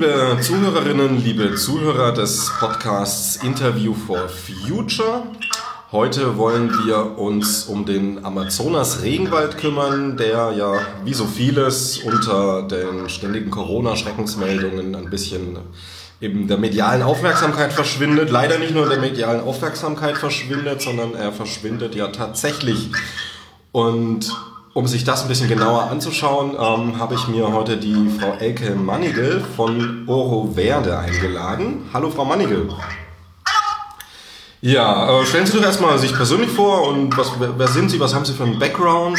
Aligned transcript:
liebe 0.00 0.38
Zuhörerinnen, 0.40 1.22
liebe 1.22 1.54
Zuhörer 1.56 2.12
des 2.12 2.50
Podcasts 2.58 3.36
Interview 3.44 3.92
for 3.92 4.30
Future. 4.30 5.24
Heute 5.92 6.38
wollen 6.38 6.70
wir 6.86 7.18
uns 7.18 7.66
um 7.66 7.84
den 7.84 8.24
Amazonas-Regenwald 8.24 9.58
kümmern, 9.58 10.16
der 10.16 10.52
ja 10.52 10.72
wie 11.04 11.12
so 11.12 11.26
vieles 11.26 11.98
unter 11.98 12.62
den 12.62 13.10
ständigen 13.10 13.50
Corona-Schreckensmeldungen 13.50 14.94
ein 14.94 15.10
bisschen 15.10 15.58
eben 16.22 16.48
der 16.48 16.56
medialen 16.56 17.02
Aufmerksamkeit 17.02 17.74
verschwindet. 17.74 18.30
Leider 18.30 18.58
nicht 18.58 18.72
nur 18.72 18.88
der 18.88 19.00
medialen 19.00 19.42
Aufmerksamkeit 19.42 20.16
verschwindet, 20.16 20.80
sondern 20.80 21.14
er 21.14 21.30
verschwindet 21.30 21.94
ja 21.94 22.08
tatsächlich. 22.08 22.88
Und 23.70 24.34
um 24.72 24.86
sich 24.86 25.04
das 25.04 25.22
ein 25.22 25.28
bisschen 25.28 25.48
genauer 25.48 25.90
anzuschauen, 25.90 26.52
ähm, 26.52 26.98
habe 26.98 27.14
ich 27.14 27.26
mir 27.28 27.52
heute 27.52 27.76
die 27.76 28.08
Frau 28.18 28.34
Elke 28.38 28.74
Mannigel 28.74 29.42
von 29.56 30.04
Oro 30.06 30.52
Verde 30.54 30.96
eingeladen. 30.96 31.88
Hallo 31.92 32.10
Frau 32.10 32.24
Mannigel. 32.24 32.68
Hallo. 32.68 32.78
Ja, 34.62 35.20
äh, 35.20 35.26
stellen 35.26 35.46
Sie 35.46 35.56
doch 35.56 35.64
erstmal 35.64 35.98
sich 35.98 36.14
persönlich 36.14 36.50
vor 36.50 36.86
und 36.88 37.16
was, 37.16 37.32
wer, 37.38 37.58
wer 37.58 37.68
sind 37.68 37.90
Sie, 37.90 37.98
was 37.98 38.14
haben 38.14 38.24
Sie 38.24 38.34
für 38.34 38.44
einen 38.44 38.58
Background? 38.58 39.18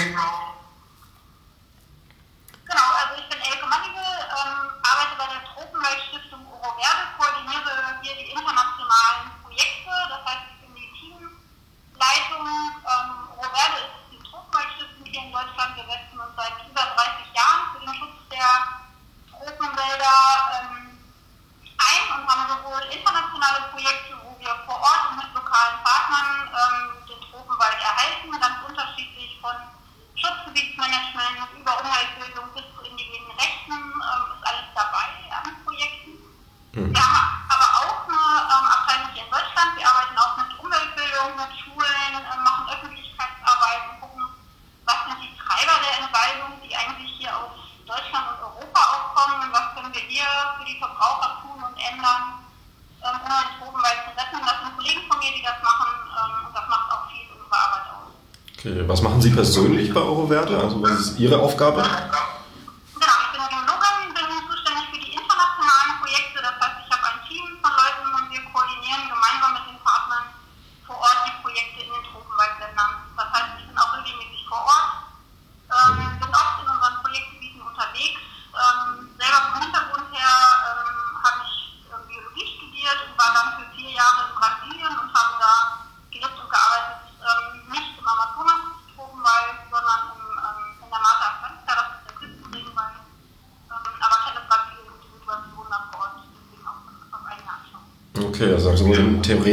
Persönlich 59.32 59.94
bei 59.94 60.02
Euroverde? 60.02 60.58
Also 60.58 60.82
was 60.82 61.00
ist 61.00 61.20
Ihre 61.20 61.40
Aufgabe? 61.40 61.84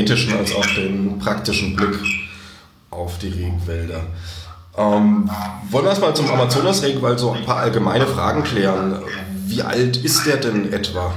Theoretischen 0.09 0.39
als 0.39 0.55
auch 0.55 0.67
den 0.67 1.19
praktischen 1.19 1.77
Blick 1.77 1.99
auf 2.91 3.19
die 3.19 3.29
Regenwälder. 3.29 4.01
Ähm, 4.77 5.31
wollen 5.71 5.85
wir 5.85 5.91
erstmal 5.91 6.15
zum 6.15 6.31
Amazonas-Regenwald 6.31 7.19
so 7.19 7.33
ein 7.33 7.45
paar 7.45 7.57
allgemeine 7.57 8.07
Fragen 8.07 8.45
klären. 8.45 9.03
Wie 9.47 9.63
alt 9.63 9.97
ist 9.97 10.27
der 10.27 10.37
denn 10.37 10.73
etwa? 10.73 11.13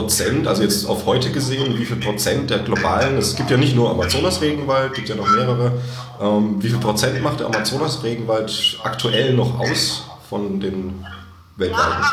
Prozent, 0.00 0.46
also 0.46 0.62
jetzt 0.62 0.86
auf 0.86 1.04
heute 1.04 1.30
gesehen, 1.30 1.78
wie 1.78 1.84
viel 1.84 1.96
Prozent 1.96 2.48
der 2.48 2.60
globalen, 2.60 3.18
es 3.18 3.36
gibt 3.36 3.50
ja 3.50 3.58
nicht 3.58 3.76
nur 3.76 3.90
Amazonas-Regenwald, 3.90 4.94
gibt 4.94 5.10
ja 5.10 5.14
noch 5.14 5.28
mehrere, 5.28 5.72
ähm, 6.22 6.56
wie 6.62 6.70
viel 6.70 6.78
Prozent 6.78 7.22
macht 7.22 7.40
der 7.40 7.48
Amazonas-Regenwald 7.48 8.78
aktuell 8.82 9.34
noch 9.34 9.60
aus 9.60 10.04
von 10.30 10.58
den 10.58 11.04
weltweiten? 11.56 12.04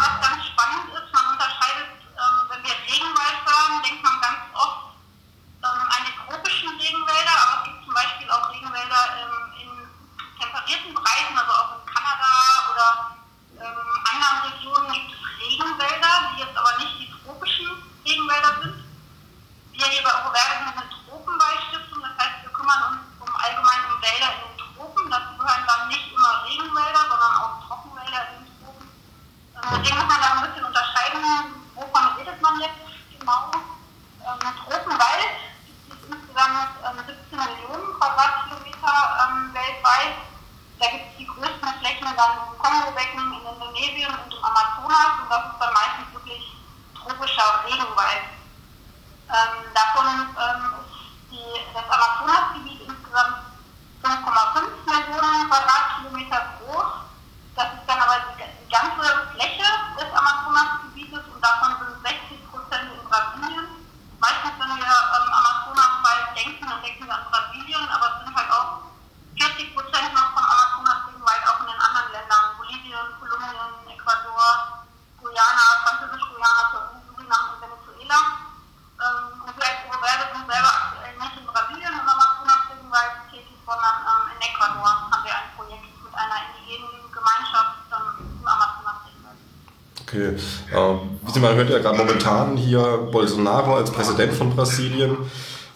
Mal 91.41 91.55
hört 91.55 91.69
ja 91.69 91.79
gerade 91.79 91.97
momentan 91.97 92.57
hier 92.57 92.81
Bolsonaro 93.11 93.75
als 93.75 93.91
Präsident 93.91 94.33
von 94.33 94.49
Brasilien. 94.49 95.17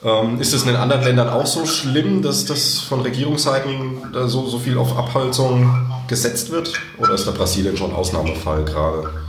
Ähm, 0.04 0.42
ist 0.42 0.54
es 0.54 0.64
in 0.64 0.70
den 0.70 0.78
anderen 0.78 1.04
Ländern 1.04 1.30
auch 1.30 1.46
so 1.46 1.66
schlimm, 1.66 2.24
dass 2.24 2.46
das 2.46 2.80
von 2.80 3.02
Regierungsseiten 3.02 4.02
so, 4.26 4.48
so 4.48 4.58
viel 4.58 4.78
auf 4.78 4.98
Abholzung 4.98 5.70
gesetzt 6.08 6.52
wird? 6.52 6.74
Oder 6.98 7.14
ist 7.14 7.28
da 7.28 7.32
Brasilien 7.32 7.78
schon 7.78 7.94
Ausnahmefall 7.94 8.66
gerade? 8.66 9.21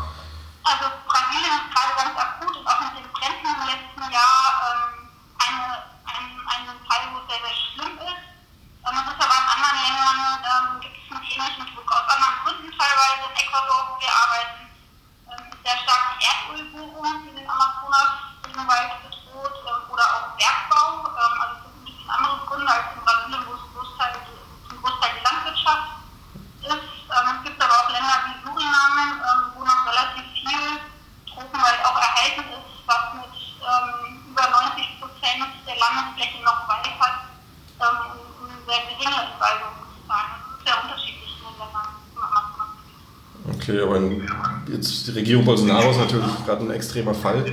Regierung 45.32 45.46
Bolsonaro 45.46 45.90
ist 45.90 45.98
natürlich 45.98 46.26
gerade 46.44 46.62
ein 46.62 46.70
extremer 46.72 47.14
Fall. 47.14 47.46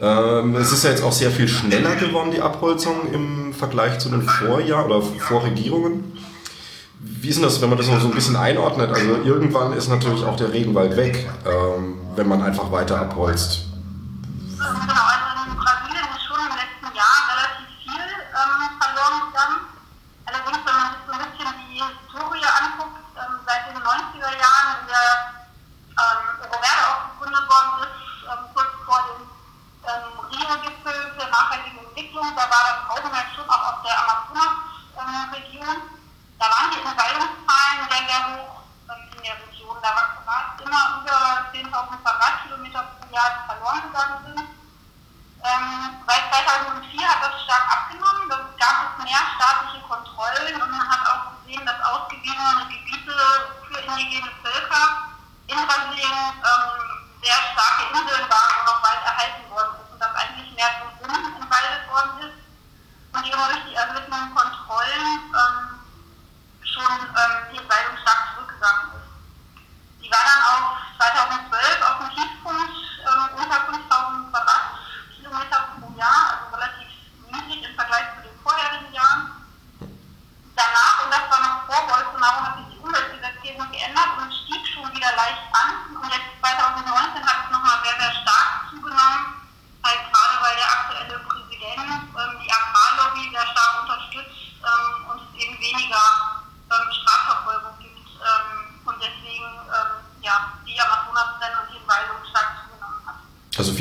Ähm, 0.00 0.54
es 0.54 0.70
ist 0.70 0.84
ja 0.84 0.90
jetzt 0.90 1.02
auch 1.02 1.10
sehr 1.10 1.32
viel 1.32 1.48
schneller 1.48 1.96
geworden, 1.96 2.30
die 2.30 2.40
Abholzung 2.40 3.12
im 3.12 3.52
Vergleich 3.52 3.98
zu 3.98 4.10
den 4.10 4.22
Vorjahren 4.22 4.86
oder 4.86 5.02
Vorregierungen. 5.02 6.12
Wie 7.00 7.28
ist 7.28 7.36
denn 7.36 7.42
das, 7.42 7.60
wenn 7.60 7.68
man 7.68 7.78
das 7.78 7.88
noch 7.88 8.00
so 8.00 8.06
ein 8.06 8.14
bisschen 8.14 8.36
einordnet? 8.36 8.90
Also 8.90 9.16
irgendwann 9.24 9.72
ist 9.72 9.88
natürlich 9.88 10.22
auch 10.24 10.36
der 10.36 10.52
Regenwald 10.52 10.96
weg, 10.96 11.28
ähm, 11.44 11.94
wenn 12.14 12.28
man 12.28 12.42
einfach 12.42 12.70
weiter 12.70 13.00
abholzt. 13.00 13.65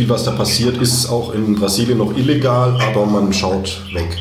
Viel, 0.06 0.10
was 0.14 0.24
da 0.24 0.32
passiert, 0.32 0.78
ist 0.78 1.10
auch 1.10 1.34
in 1.34 1.56
Brasilien 1.56 1.98
noch 1.98 2.12
illegal, 2.14 2.80
aber 2.80 3.06
man 3.06 3.34
schaut 3.34 3.66
weg. 3.94 4.14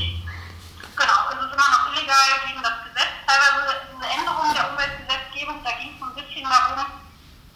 Genau, 0.96 1.20
es 1.28 1.38
ist 1.44 1.52
immer 1.52 1.69
noch 1.76 1.92
illegal 1.92 2.28
gegen 2.48 2.62
das 2.64 2.76
Gesetz. 2.88 3.12
Teilweise 3.28 3.84
diese 3.92 4.06
Änderung 4.08 4.48
der 4.56 4.64
Umweltgesetzgebung, 4.72 5.60
da 5.60 5.72
ging 5.76 5.92
es 5.92 6.00
so 6.00 6.06
ein 6.08 6.16
bisschen 6.16 6.48
darum, 6.48 6.88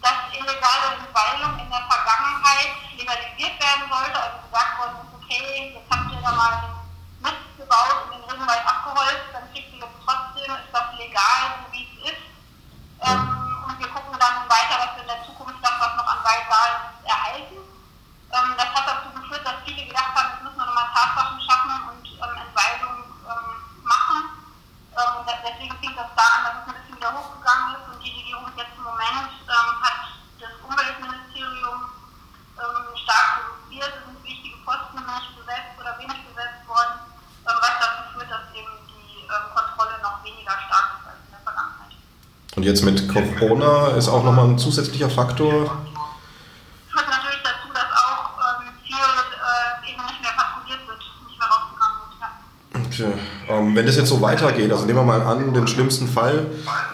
dass 0.05 0.17
illegale 0.29 0.87
Entweilung 1.01 1.53
in 1.57 1.69
der 1.73 1.83
Vergangenheit 1.89 2.71
legalisiert 2.93 3.55
werden 3.57 3.85
sollte. 3.89 4.17
Also 4.21 4.37
gesagt 4.45 4.73
worden 4.77 4.95
ist, 5.01 5.13
okay, 5.17 5.73
jetzt 5.73 5.89
habt 5.89 6.13
ihr 6.13 6.21
da 6.21 6.31
mal 6.37 6.53
Mist 7.25 7.49
gebaut 7.57 7.97
und 8.05 8.09
den 8.13 8.23
Regenwald 8.29 8.61
abgeholzt, 8.61 9.25
dann 9.33 9.49
kriegt 9.49 9.73
ihr 9.73 9.81
das 9.81 9.95
trotzdem, 10.05 10.53
ist 10.53 10.69
das 10.69 10.87
legal, 11.01 11.41
so 11.57 11.65
wie 11.73 11.81
es 11.81 12.13
ist. 12.13 12.23
Ähm, 13.09 13.25
und 13.65 13.75
wir 13.81 13.89
gucken 13.89 14.13
dann 14.21 14.45
weiter, 14.45 14.77
was 14.85 14.93
wir 14.93 15.01
in 15.01 15.13
der 15.17 15.25
Zukunft 15.25 15.57
das, 15.65 15.81
was 15.81 15.97
noch 15.97 16.09
an 16.13 16.21
Wald 16.21 16.45
da 16.45 16.61
ist, 16.77 17.09
erhalten. 17.09 17.57
Ähm, 18.29 18.53
das 18.57 18.69
hat 18.69 18.85
dazu 18.85 19.09
geführt, 19.09 19.41
dass 19.41 19.65
viele 19.65 19.87
gedacht 19.89 20.13
haben, 20.13 20.29
jetzt 20.37 20.43
müssen 20.43 20.61
wir 20.61 20.65
nochmal 20.69 20.93
Tatsachen 20.93 21.41
schaffen 21.41 21.73
und 21.89 22.05
ähm, 22.05 22.35
Entweisungen 22.45 23.01
ähm, 23.25 23.49
machen. 23.81 24.19
Ähm, 24.93 25.13
deswegen 25.25 25.73
fing 25.81 25.95
das 25.97 26.13
da 26.13 26.25
an, 26.37 26.41
dass 26.45 26.53
es 26.61 26.65
ein 26.69 26.77
bisschen 26.77 26.97
wieder 26.97 27.09
hochgegangen 27.09 27.73
ist 27.73 27.89
und 27.89 27.97
die 28.05 28.13
Regierung 28.13 28.45
jetzt 28.53 28.77
im 28.77 28.85
Moment 28.85 29.33
ähm, 29.49 29.71
hat 29.81 30.13
das 30.37 30.53
Umweltministerium 30.61 31.89
ähm, 32.61 32.85
stark 33.01 33.49
reduziert. 33.49 33.97
Es 33.97 34.05
sind 34.05 34.21
wichtige 34.21 34.57
Posten 34.61 35.01
nicht 35.01 35.33
besetzt 35.33 35.73
oder 35.81 35.97
wenig 35.97 36.21
besetzt 36.29 36.61
worden, 36.69 37.01
was 37.49 37.75
dazu 37.81 38.13
führt, 38.13 38.29
dass 38.29 38.45
eben 38.53 38.73
die 38.93 39.25
Kontrolle 39.25 39.97
noch 40.05 40.21
weniger 40.21 40.53
stark 40.69 41.01
ist 41.01 41.05
als 41.09 41.17
in 41.25 41.33
der 41.33 41.41
Vergangenheit. 41.41 41.97
Und 42.53 42.58
jetzt 42.69 42.83
mit 42.83 43.07
Corona 43.09 43.89
ist 43.97 44.07
auch 44.07 44.23
nochmal 44.23 44.45
ein 44.45 44.57
zusätzlicher 44.57 45.09
Faktor 45.09 45.69
ähm, 53.49 53.75
wenn 53.75 53.85
das 53.85 53.95
jetzt 53.95 54.09
so 54.09 54.21
weitergeht, 54.21 54.71
also 54.71 54.85
nehmen 54.85 54.99
wir 54.99 55.03
mal 55.03 55.21
an, 55.21 55.53
den 55.53 55.67
schlimmsten 55.67 56.07
Fall, 56.07 56.47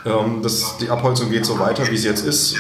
ähm, 0.05 0.41
dass 0.41 0.77
die 0.77 0.89
Abholzung 0.89 1.29
geht 1.29 1.46
so 1.46 1.60
weiter, 1.60 1.89
wie 1.89 1.96
es 1.96 2.03
jetzt 2.03 2.25
ist, 2.25 2.55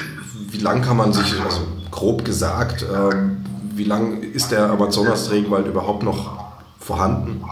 wie 0.49 0.57
lang 0.57 0.81
kann 0.81 0.97
man 0.97 1.13
sich, 1.13 1.39
also 1.43 1.61
grob 1.91 2.25
gesagt, 2.25 2.83
ähm, 2.83 3.45
wie 3.75 3.83
lang 3.83 4.21
ist 4.21 4.51
der 4.51 4.69
Amazonas-Regenwald 4.69 5.67
überhaupt 5.67 6.03
noch 6.03 6.53
vorhanden? 6.79 7.43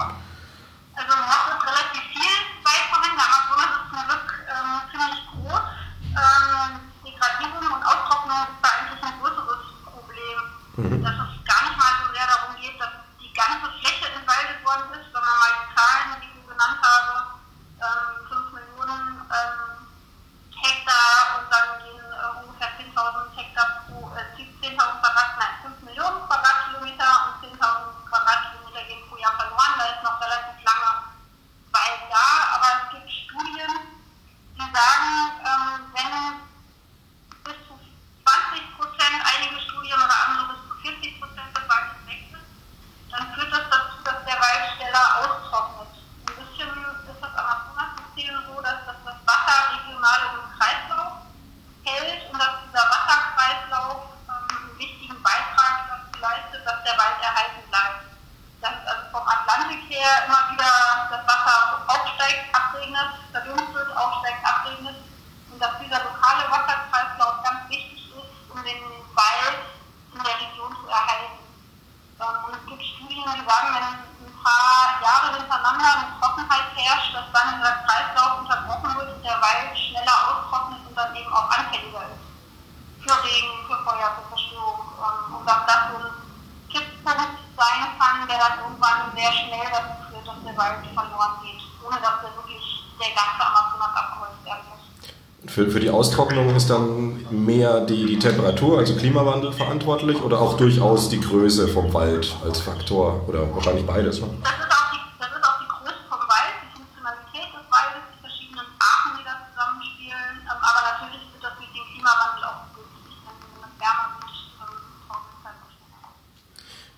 Austrocknung 96.04 96.54
ist 96.54 96.70
dann 96.70 97.26
mehr 97.32 97.80
die, 97.80 98.06
die 98.06 98.20
Temperatur, 98.20 98.78
also 98.78 98.94
Klimawandel 98.94 99.54
verantwortlich 99.54 100.22
oder 100.22 100.42
auch 100.42 100.58
durchaus 100.58 101.08
die 101.08 101.22
Größe 101.22 101.70
vom 101.70 101.94
Wald 101.94 102.36
als 102.44 102.60
Faktor 102.60 103.24
oder 103.26 103.48
wahrscheinlich 103.56 103.86
beides? 103.86 104.20
Ne? 104.20 104.28
Das 104.44 104.52
ist 104.52 104.68
auch 104.68 104.92
die, 104.92 105.00
das 105.18 105.30
ist 105.32 105.48
auch 105.48 105.60
die 105.64 105.70
Größe 105.72 106.04
vom 106.12 106.20
Wald, 106.28 106.56
die 106.60 106.76
Funktionalität 106.76 107.56
des 107.56 107.66
Waldes, 107.72 108.04
die 108.12 108.20
verschiedenen 108.20 108.68
Arten, 108.84 109.10
die 109.16 109.24
da 109.24 109.48
zusammenspielen, 109.48 110.36
aber 110.44 110.70
natürlich 110.92 111.24
wird 111.32 111.40
das 111.40 111.56
durch 111.56 111.72
den 111.72 111.86
Klimawandel 111.88 112.42
auch 112.52 112.60
begünstigt, 112.68 113.24
wenn 113.24 113.64
es 113.64 113.76
wärmer 113.80 114.08
wird. 114.20 114.34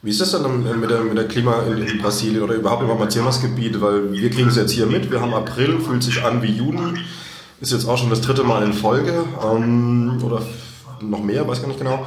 Wie 0.01 0.09
ist 0.09 0.21
das 0.21 0.31
dann 0.33 0.81
mit 0.81 0.89
der, 0.89 1.01
mit 1.05 1.17
der 1.21 1.27
Klima 1.29 1.62
in, 1.69 1.77
in 1.77 2.01
Brasilien 2.01 2.41
oder 2.41 2.57
überhaupt 2.57 2.81
im 2.81 2.89
Amazonasgebiet? 2.89 3.77
Weil 3.77 4.17
wir 4.17 4.29
kriegen 4.33 4.50
es 4.50 4.57
jetzt 4.57 4.74
hier 4.74 4.89
mit, 4.89 5.13
wir 5.13 5.21
haben 5.21 5.35
April, 5.35 5.77
fühlt 5.77 6.01
sich 6.01 6.25
an 6.25 6.41
wie 6.41 6.57
Juni. 6.57 6.97
Ist 7.62 7.71
jetzt 7.71 7.88
auch 7.88 7.97
schon 7.97 8.09
das 8.09 8.21
dritte 8.21 8.43
Mal 8.43 8.63
in 8.63 8.74
Folge 8.74 9.25
ähm, 9.43 10.21
oder 10.24 10.41
noch 11.01 11.24
mehr, 11.24 11.47
weiß 11.47 11.62
gar 11.62 11.67
nicht 11.67 11.79
genau. 11.79 12.05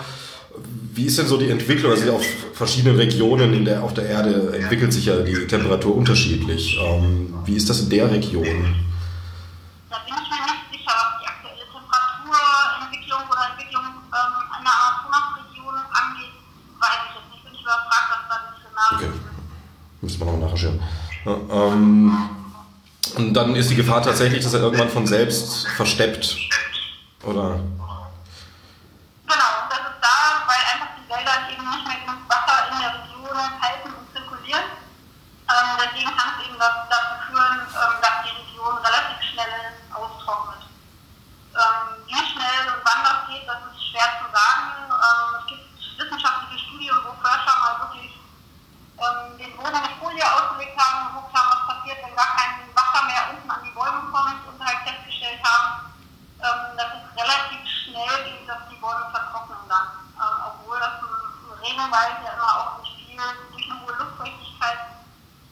Wie 0.92 1.06
ist 1.06 1.18
denn 1.18 1.26
so 1.26 1.36
die 1.36 1.48
Entwicklung? 1.48 1.92
Also 1.92 2.12
auf 2.12 2.24
verschiedenen 2.52 2.96
Regionen 2.96 3.54
in 3.54 3.64
der, 3.64 3.82
auf 3.82 3.94
der 3.94 4.06
Erde 4.06 4.52
entwickelt 4.58 4.92
sich 4.92 5.06
ja 5.06 5.16
die 5.20 5.46
Temperatur 5.46 5.96
unterschiedlich. 5.96 6.78
Ähm, 6.82 7.34
wie 7.44 7.54
ist 7.54 7.70
das 7.70 7.80
in 7.80 7.90
der 7.90 8.10
Region? 8.10 8.44
Da 9.88 9.96
bin 10.04 10.14
ich 10.14 10.28
mir 10.28 10.42
nicht 10.44 10.66
sicher, 10.72 10.92
was 10.92 11.22
die 11.22 11.28
aktuelle 11.28 11.64
Temperaturentwicklung 11.70 13.20
oder 13.30 13.44
Entwicklung 13.52 13.84
ähm, 13.86 14.34
in 14.58 14.64
der 14.64 14.74
Amazonasregion 14.74 15.74
angeht. 15.74 16.34
Weiß 16.80 17.00
ich 17.08 17.14
jetzt 17.14 17.30
nicht. 17.32 17.44
Bin 17.44 17.54
ich 17.54 17.62
überfragt, 17.62 18.08
was 18.10 18.22
da 18.28 18.36
die 18.44 18.58
Szenarien 18.58 19.10
okay. 19.10 19.20
sind. 19.22 20.02
Müssen 20.02 20.20
wir 20.20 20.26
noch 20.26 20.50
nachschauen. 20.50 20.80
Ja, 21.24 21.72
ähm, 21.72 22.37
und 23.18 23.34
dann 23.34 23.56
ist 23.56 23.68
die 23.68 23.74
Gefahr 23.74 24.00
tatsächlich, 24.00 24.44
dass 24.44 24.54
er 24.54 24.60
irgendwann 24.60 24.88
von 24.88 25.06
selbst 25.06 25.66
versteppt. 25.76 26.36
Oder? 27.24 27.58
Genau, 29.26 29.52
das 29.68 29.78
ist 29.90 30.00
da, 30.00 30.46
weil 30.46 30.62
einfach 30.72 30.94
die 30.94 31.08
Wälder 31.10 31.50
eben 31.50 31.68
nicht 31.68 31.86
mehr 31.86 31.98
genug 32.06 32.22
Wasser 32.30 32.70
in 32.70 32.78
der 32.78 32.94
Region 32.94 33.36
halten 33.60 33.90
und 33.90 34.06
zirkulieren. 34.14 34.62
Ähm, 35.50 35.70
deswegen 35.82 36.14
kann 36.16 36.38
es 36.38 36.46
eben 36.46 36.58
dazu 36.58 37.14
führen, 37.26 37.58
ähm, 37.66 37.94
dass 38.00 38.16
die 38.22 38.34
Region 38.38 38.78
relativ 38.78 39.18
schnell 39.26 39.74
austrocknet. 39.92 40.62
Ähm, 41.58 42.06
wie 42.06 42.22
schnell 42.22 42.70
und 42.70 42.80
wann 42.86 43.02
das 43.02 43.26
geht, 43.26 43.48
das 43.50 43.58
ist 43.74 43.82
schwer 43.90 44.08
zu 44.22 44.30
sagen. 44.30 44.94
Ähm, 44.94 45.28
es 45.42 45.44
gibt 45.50 45.66
wissenschaftliche 45.98 46.62
Studien, 46.70 46.94
wo 47.02 47.10
Forscher 47.18 47.56
mal 47.58 47.82
wirklich 47.82 48.14
ähm, 48.98 49.38
den 49.38 49.54
Boden 49.54 49.78
mit 49.78 49.94
Folie 50.02 50.26
ausgelegt 50.26 50.74
haben 50.74 51.06
und 51.06 51.14
geguckt 51.14 51.34
haben, 51.34 51.50
was 51.54 51.66
passiert, 51.70 51.98
wenn 52.02 52.14
gar 52.18 52.34
kein 52.34 52.66
Wasser 52.74 53.02
mehr 53.06 53.22
unten 53.30 53.50
an 53.50 53.62
die 53.62 53.70
Bäume 53.70 54.02
kommt 54.10 54.42
und 54.42 54.58
halt 54.58 54.82
festgestellt 54.82 55.38
haben, 55.46 55.94
ähm, 56.42 56.74
dass 56.74 56.90
es 56.98 57.06
relativ 57.14 57.62
schnell 57.62 58.14
geht, 58.26 58.42
dass 58.48 58.66
die 58.70 58.78
Bäume 58.82 59.06
vertrocknen 59.10 59.62
dann. 59.70 59.86
Ähm, 60.18 60.36
obwohl 60.50 60.78
das 60.82 60.98
ein, 60.98 61.16
Regenwald 61.58 62.22
ja 62.22 62.38
immer 62.38 62.52
auch 62.58 62.70
durch 62.78 62.94
viel, 62.98 63.18
durch 63.18 63.66
eine 63.70 63.82
hohe 63.82 63.94
Luftfeuchtigkeit 63.98 64.78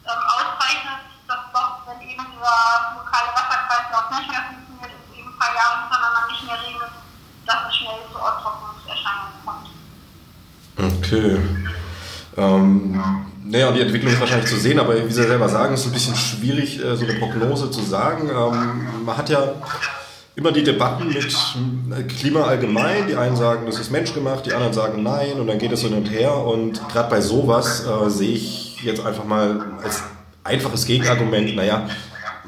ähm, 0.07 0.23
auszeichnet, 0.27 1.03
dass 1.27 1.43
doch, 1.51 1.83
wenn 1.87 1.99
eben 2.03 2.23
dieser 2.31 2.95
lokale 2.95 3.31
Wasserkreislauf 3.35 4.07
nicht 4.11 4.31
mehr 4.31 4.43
funktioniert 4.47 4.91
und 4.91 5.07
eben 5.15 5.27
ein 5.31 5.39
paar 5.39 5.55
Jahre 5.55 5.75
hintereinander 5.83 6.27
nicht 6.31 6.43
mehr 6.47 6.59
regnet, 6.63 6.93
dass 7.45 7.59
es 7.67 7.75
schnell 7.75 7.99
zu 8.11 8.19
Austrocknungserscheinungen 8.19 9.39
kommt. 9.43 9.67
Okay. 10.79 11.39
Ähm, 12.37 13.27
naja, 13.49 13.71
die 13.71 13.81
Entwicklung 13.81 14.13
ist 14.13 14.19
wahrscheinlich 14.19 14.46
sehen, 14.57 14.79
aber 14.79 14.95
wie 14.95 15.11
Sie 15.11 15.23
selber 15.23 15.49
sagen, 15.49 15.73
ist 15.73 15.81
es 15.81 15.87
ein 15.87 15.93
bisschen 15.93 16.15
schwierig, 16.15 16.83
äh, 16.83 16.95
so 16.95 17.05
eine 17.05 17.13
Prognose 17.13 17.71
zu 17.71 17.81
sagen. 17.81 18.29
Ähm, 18.29 19.05
man 19.05 19.17
hat 19.17 19.29
ja 19.29 19.53
immer 20.35 20.51
die 20.51 20.63
Debatten 20.63 21.07
mit 21.07 21.25
äh, 21.25 22.03
Klima 22.03 22.43
allgemein. 22.43 23.07
Die 23.07 23.15
einen 23.15 23.35
sagen, 23.35 23.65
das 23.65 23.79
ist 23.79 23.91
menschgemacht, 23.91 24.45
die 24.45 24.53
anderen 24.53 24.73
sagen 24.73 25.03
nein 25.03 25.33
und 25.39 25.47
dann 25.47 25.57
geht 25.57 25.71
es 25.71 25.81
hin 25.81 25.93
und 25.93 26.11
her. 26.11 26.35
Und 26.37 26.87
gerade 26.89 27.09
bei 27.09 27.21
sowas 27.21 27.85
äh, 27.85 28.09
sehe 28.09 28.35
ich 28.35 28.81
jetzt 28.83 29.05
einfach 29.05 29.25
mal 29.25 29.65
als 29.83 30.03
einfaches 30.43 30.85
Gegenargument, 30.85 31.55
naja, 31.55 31.87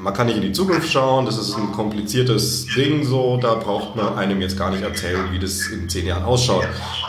man 0.00 0.14
kann 0.14 0.26
nicht 0.26 0.36
in 0.36 0.42
die 0.42 0.52
Zukunft 0.52 0.90
schauen, 0.90 1.26
das 1.26 1.36
ist 1.36 1.56
ein 1.56 1.72
kompliziertes 1.72 2.66
Ding 2.74 3.04
so, 3.04 3.36
da 3.36 3.54
braucht 3.54 3.96
man 3.96 4.16
einem 4.16 4.40
jetzt 4.40 4.58
gar 4.58 4.70
nicht 4.70 4.82
erzählen, 4.82 5.30
wie 5.30 5.38
das 5.38 5.66
in 5.68 5.88
zehn 5.88 6.06
Jahren 6.06 6.24
ausschaut. 6.24 6.66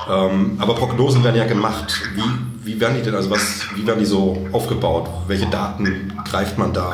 Ähm, 0.10 0.58
aber 0.60 0.76
Prognosen 0.76 1.24
werden 1.24 1.38
ja 1.38 1.46
gemacht. 1.46 2.02
Wie, 2.16 2.74
wie 2.74 2.80
werden 2.80 2.98
die 2.98 3.02
denn, 3.02 3.16
also 3.16 3.30
was, 3.30 3.66
wie 3.76 3.88
werden 3.88 4.00
die 4.00 4.06
so 4.06 4.46
aufgebaut? 4.52 5.10
Welche 5.28 5.48
Daten 5.48 6.14
greift 6.30 6.58
man 6.58 6.74
da? 6.74 6.94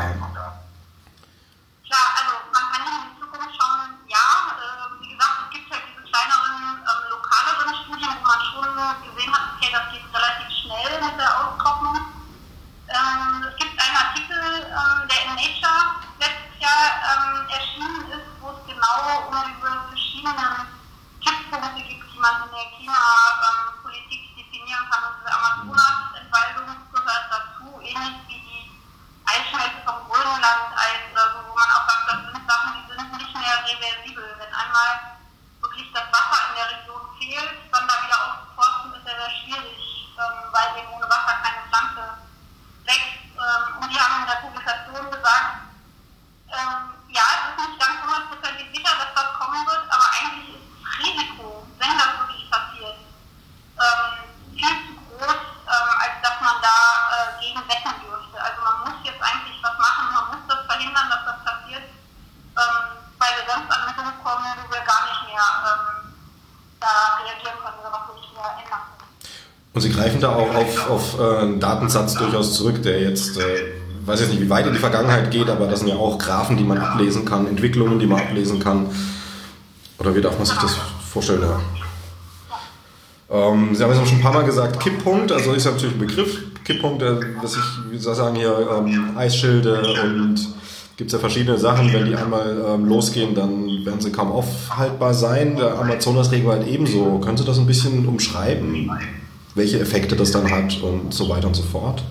Datensatz 71.78 72.16
durchaus 72.16 72.54
zurück, 72.54 72.82
der 72.82 73.02
jetzt, 73.02 73.38
äh, 73.38 73.42
weiß 74.06 74.22
jetzt 74.22 74.32
nicht, 74.32 74.42
wie 74.42 74.50
weit 74.50 74.66
in 74.66 74.74
die 74.74 74.80
Vergangenheit 74.80 75.30
geht, 75.32 75.50
aber 75.50 75.68
das 75.68 75.80
sind 75.80 75.90
ja 75.90 75.96
auch 75.96 76.18
Graphen, 76.18 76.58
die 76.58 76.64
man 76.64 76.80
ablesen 76.80 77.24
kann, 77.24 77.48
Entwicklungen, 77.48 78.00
die 78.00 78.08
man 78.08 78.20
ablesen 78.20 78.60
kann. 78.60 78.88
Oder 80.00 80.16
wie 80.16 80.22
darf 80.22 80.38
man 80.38 80.46
sich 80.46 80.58
das 80.58 80.76
vorstellen? 81.12 81.42
Ja. 81.42 81.60
Ähm, 83.30 83.76
Sie 83.76 83.84
haben 83.84 83.92
es 83.92 83.98
schon 83.98 84.18
ein 84.18 84.22
paar 84.22 84.34
Mal 84.34 84.46
gesagt, 84.46 84.80
Kipppunkt, 84.80 85.32
also 85.32 85.54
ist 85.54 85.66
natürlich 85.66 85.96
ein 85.96 86.00
Begriff. 86.00 86.40
Kipppunkt, 86.64 87.04
äh, 87.04 87.16
was 87.42 87.56
ich, 87.56 87.92
wie 87.92 87.98
soll 87.98 88.14
ich 88.14 88.18
sagen, 88.18 88.36
hier 88.36 88.68
ähm, 88.78 89.18
Eisschilde 89.18 89.82
und 90.04 90.36
gibt 90.96 91.10
es 91.10 91.14
ja 91.14 91.20
verschiedene 91.20 91.58
Sachen. 91.58 91.94
Wenn 91.94 92.06
die 92.06 92.16
einmal 92.16 92.58
ähm, 92.68 92.86
losgehen, 92.86 93.36
dann 93.36 93.86
werden 93.86 94.02
sie 94.02 94.12
kaum 94.12 94.32
aufhaltbar 94.32 95.14
sein. 95.14 95.56
Der 95.58 95.78
Amazonas-Regenwald 95.78 96.68
ebenso. 96.68 97.20
Können 97.20 97.38
Sie 97.38 97.46
das 97.46 97.60
ein 97.60 97.68
bisschen 97.68 98.08
umschreiben? 98.08 98.90
Welche 99.58 99.80
Effekte 99.82 100.16
das 100.16 100.32
dann 100.32 100.50
hat 100.50 100.78
und 100.82 101.14
so 101.14 101.28
weiter 101.28 101.48
und 101.48 101.56
so 101.56 101.64
fort? 101.64 102.04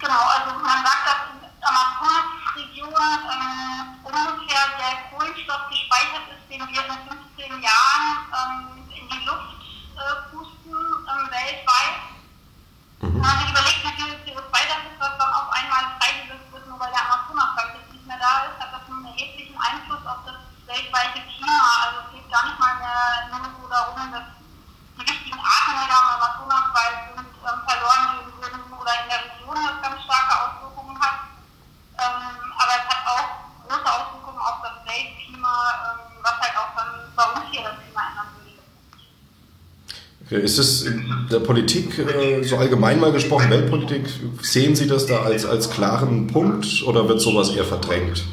Genau, 0.00 0.18
also 0.18 0.50
man 0.58 0.82
sagt, 0.82 1.02
dass 1.06 1.20
in 1.30 1.38
der 1.38 1.50
Amazonasregion 1.62 2.90
ähm, 2.90 4.02
ungefähr 4.02 4.62
der 4.82 4.92
Kohlenstoff 5.14 5.70
gespeichert 5.70 6.26
ist, 6.34 6.44
den 6.50 6.58
wir 6.58 6.82
in 6.82 6.98
15 7.38 7.62
Jahren 7.62 8.06
ähm, 8.34 8.82
in 8.90 9.06
die 9.06 9.22
Luft 9.22 9.62
äh, 9.94 10.34
pusten, 10.34 10.74
ähm, 10.74 11.24
weltweit. 11.30 12.02
Mhm. 12.98 13.14
Wenn 13.14 13.22
man 13.22 13.38
sich 13.38 13.50
überlegt, 13.54 13.80
wie 13.86 13.94
viel 14.02 14.34
CO2 14.34 14.50
das 14.50 14.82
ist, 14.90 14.98
was 14.98 15.14
dann 15.22 15.32
auf 15.38 15.48
einmal 15.54 15.86
freigesetzt 16.02 16.50
wird, 16.50 16.66
nur 16.66 16.82
weil 16.82 16.90
der 16.90 17.06
Amazonaswald 17.06 17.78
jetzt 17.78 17.94
nicht 17.94 18.06
mehr 18.10 18.18
da 18.18 18.50
ist, 18.50 18.58
hat 18.58 18.74
das 18.74 18.82
einen 18.90 19.06
erheblichen 19.06 19.54
Einfluss 19.54 20.02
auf 20.02 20.26
das 20.26 20.42
weltweite 20.66 21.22
Klima. 21.30 21.62
Also 21.86 21.96
es 22.02 22.18
geht 22.18 22.26
gar 22.26 22.42
nicht 22.42 22.58
mal 22.58 22.74
mehr 22.82 23.30
nur 23.30 23.46
so 23.54 23.70
darum, 23.70 24.10
dass 24.10 24.41
weil 28.92 29.04
in 29.04 29.08
der 29.08 29.20
Region 29.24 29.56
das 29.56 29.80
ganz 29.80 30.04
starke 30.04 30.32
Auswirkungen 30.36 30.96
hat. 31.00 31.32
Ähm, 31.96 32.52
aber 32.60 32.72
es 32.76 32.86
hat 32.92 33.00
auch 33.08 33.28
große 33.64 33.88
Auswirkungen 33.88 34.38
auf 34.38 34.60
das 34.60 34.76
Weltklima, 34.84 35.52
ähm, 35.80 36.20
was 36.20 36.36
halt 36.36 36.54
auch 36.60 36.76
dann 36.76 36.92
bei 37.16 37.24
uns 37.32 37.48
hier 37.50 37.62
das 37.64 37.80
Klima 37.80 38.00
ändern 38.12 38.28
würde. 38.36 38.52
Ist 40.44 40.58
es 40.58 40.82
in 40.82 41.28
der 41.30 41.40
Politik, 41.40 41.98
äh, 41.98 42.42
so 42.42 42.56
allgemein 42.56 43.00
mal 43.00 43.12
gesprochen, 43.12 43.50
Weltpolitik, 43.50 44.08
sehen 44.42 44.76
Sie 44.76 44.86
das 44.86 45.06
da 45.06 45.22
als, 45.22 45.44
als 45.44 45.70
klaren 45.70 46.26
Punkt 46.26 46.82
oder 46.84 47.08
wird 47.08 47.20
sowas 47.20 47.50
eher 47.50 47.64
verdrängt? 47.64 48.24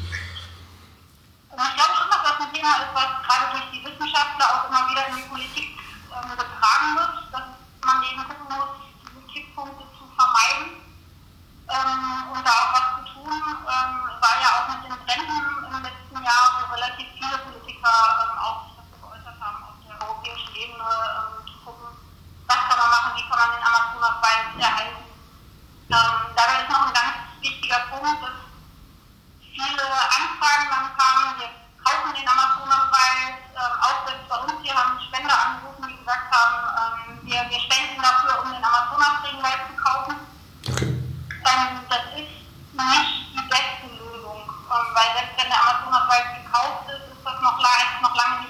Zentren 15.10 15.66
im 15.66 15.82
letzten 15.82 16.22
Jahr, 16.22 16.46
wo 16.54 16.74
relativ 16.74 17.08
viele 17.18 17.38
Politiker 17.42 17.90
ähm, 17.90 18.38
auch 18.38 18.62
sich 18.70 18.86
geäußert 18.94 19.34
haben, 19.42 19.58
auf 19.66 19.74
der 19.82 19.98
europäischen 20.06 20.54
Ebene 20.54 20.86
ähm, 20.86 21.50
zu 21.50 21.54
gucken, 21.66 21.90
was 22.46 22.62
kann 22.70 22.78
man 22.78 22.90
machen, 22.94 23.18
wie 23.18 23.26
kann 23.26 23.42
man 23.42 23.50
den 23.58 23.66
Amazonas-Wald 23.66 24.46
erhalten. 24.54 25.02
Ähm, 25.90 26.14
dabei 26.38 26.62
ist 26.62 26.70
noch 26.70 26.86
ein 26.86 26.94
ganz 26.94 27.14
wichtiger 27.42 27.82
Punkt, 27.90 28.22
dass 28.22 28.38
viele 29.50 29.82
Anfragen 29.82 30.66
dann 30.70 30.86
kamen, 30.94 31.42
wir 31.42 31.50
kaufen 31.82 32.14
den 32.14 32.28
Amazonaswald, 32.30 33.34
ähm, 33.50 33.74
auch 33.82 34.06
selbst 34.06 34.28
bei 34.30 34.38
uns, 34.46 34.62
wir 34.62 34.74
haben 34.78 34.94
Spender 35.10 35.34
angerufen, 35.34 35.90
die 35.90 35.98
gesagt 35.98 36.30
haben, 36.30 36.54
ähm, 36.70 37.18
wir, 37.26 37.50
wir 37.50 37.60
spenden 37.66 37.98
dafür, 37.98 38.46
um 38.46 38.54
den 38.54 38.62
Amazonas-Regenwald 38.62 39.58
zu 39.66 39.74
kaufen. 39.74 40.14
Okay. 40.70 40.86
Ähm, 40.86 41.82
das 41.90 42.04
ist 42.14 42.30
nicht 42.78 43.19
weil 45.00 45.16
selbst 45.16 45.32
wenn 45.40 45.48
der 45.48 45.62
Amazon-Verweis 45.64 46.28
gekauft 46.36 46.84
ist, 46.92 47.08
ist 47.08 47.24
das 47.24 47.40
noch, 47.40 47.56
noch 47.56 48.14
lange 48.20 48.44
nicht 48.44 48.49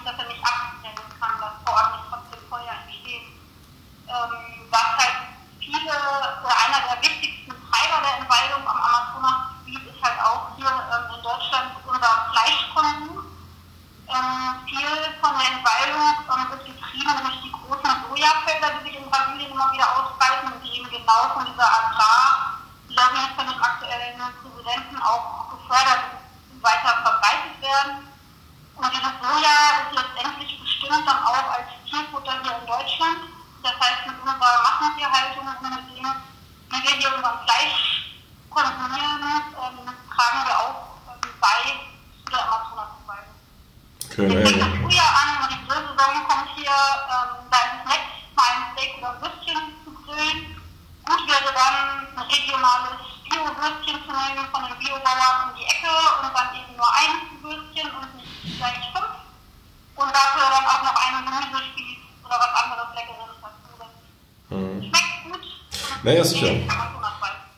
Naja, 66.11 66.25
sicher. 66.25 66.49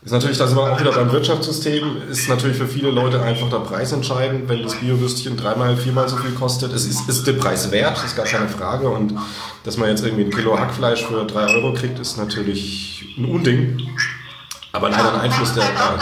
Ist 0.05 0.11
natürlich, 0.11 0.37
da 0.37 0.49
sind 0.49 0.57
wir 0.57 0.63
auch 0.65 0.81
wieder 0.81 0.91
beim 0.93 1.13
Wirtschaftssystem, 1.13 2.11
ist 2.11 2.29
natürlich 2.29 2.57
für 2.57 2.67
viele 2.67 2.91
Leute 2.91 3.23
einfach 3.23 3.49
der 3.49 3.59
Preis 3.59 3.93
entscheidend, 3.93 4.49
wenn 4.49 4.63
das 4.63 4.75
Biowürstchen 4.75 5.37
dreimal, 5.37 5.77
viermal 5.77 6.09
so 6.09 6.17
viel 6.17 6.33
kostet. 6.33 6.73
Es 6.73 6.87
ist, 6.87 7.09
ist 7.09 7.25
der 7.27 7.35
Preis 7.35 7.71
wert, 7.71 8.03
ist 8.05 8.17
gar 8.17 8.27
keine 8.27 8.49
Frage. 8.49 8.89
Und 8.89 9.15
dass 9.63 9.77
man 9.77 9.89
jetzt 9.89 10.05
irgendwie 10.05 10.25
ein 10.25 10.31
Kilo 10.31 10.59
Hackfleisch 10.59 11.05
für 11.05 11.25
drei 11.25 11.47
Euro 11.55 11.73
kriegt, 11.73 12.01
ist 12.01 12.19
natürlich 12.19 13.15
ein 13.17 13.27
Unding. 13.27 13.81
Aber 14.73 14.91
leider 14.91 15.15
ein 15.15 15.21
Einfluss 15.21 15.55
der. 15.55 15.63
Ja, 15.63 15.97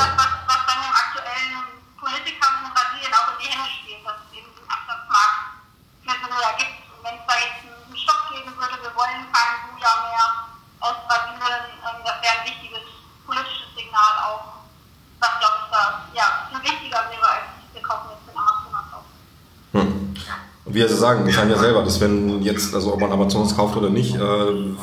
sagen, 21.01 21.27
Sie 21.27 21.33
sagen 21.33 21.51
ja 21.51 21.59
selber, 21.59 21.83
dass 21.83 22.01
wenn 22.01 22.43
jetzt, 22.43 22.75
also 22.75 22.95
ob 22.95 23.01
man 23.01 23.11
Amazonas 23.11 23.57
kauft 23.57 23.77
oder 23.77 23.91
nicht, 23.91 24.15
äh, 24.15 24.19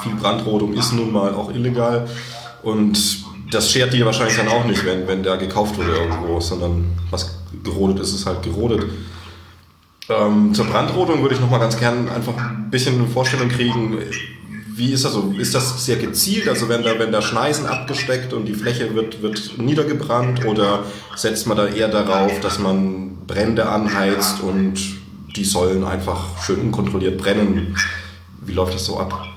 viel 0.03 0.15
Brandrodung 0.19 0.73
ist 0.73 0.93
nun 0.93 1.11
mal 1.11 1.33
auch 1.33 1.51
illegal 1.51 2.07
und 2.63 3.25
das 3.51 3.71
schert 3.71 3.93
die 3.93 4.05
wahrscheinlich 4.05 4.35
dann 4.35 4.49
auch 4.49 4.65
nicht, 4.65 4.85
wenn, 4.85 5.07
wenn 5.07 5.23
der 5.23 5.37
gekauft 5.37 5.77
wurde 5.77 5.91
irgendwo, 5.91 6.39
sondern 6.39 6.85
was 7.11 7.37
gerodet 7.63 7.99
ist, 7.99 8.13
ist 8.13 8.25
halt 8.25 8.43
gerodet. 8.43 8.85
Ähm, 10.09 10.53
zur 10.53 10.65
Brandrodung 10.65 11.21
würde 11.21 11.35
ich 11.35 11.41
nochmal 11.41 11.59
ganz 11.59 11.77
gern 11.77 12.09
einfach 12.09 12.35
ein 12.37 12.69
bisschen 12.69 12.95
eine 12.95 13.07
Vorstellung 13.07 13.49
kriegen, 13.49 13.97
wie 14.77 14.93
ist 14.93 15.05
das 15.05 15.13
so? 15.13 15.33
Ist 15.37 15.55
das 15.55 15.85
sehr 15.85 15.95
gezielt? 15.95 16.47
Also 16.47 16.69
wenn 16.69 16.83
da, 16.83 16.99
wenn 16.99 17.11
da 17.11 17.21
Schneisen 17.21 17.65
abgesteckt 17.65 18.31
und 18.31 18.45
die 18.45 18.53
Fläche 18.53 18.93
wird, 18.93 19.21
wird 19.23 19.57
niedergebrannt 19.57 20.45
oder 20.45 20.83
setzt 21.15 21.47
man 21.47 21.57
da 21.57 21.67
eher 21.67 21.87
darauf, 21.87 22.39
dass 22.41 22.59
man 22.59 23.17
Brände 23.25 23.67
anheizt 23.67 24.41
und 24.41 24.75
die 25.37 25.45
sollen 25.45 25.83
einfach 25.83 26.41
schön 26.43 26.59
unkontrolliert 26.59 27.17
brennen. 27.17 27.75
Wie 28.41 28.53
läuft 28.53 28.73
das 28.73 28.85
so 28.85 28.99
ab? 28.99 29.36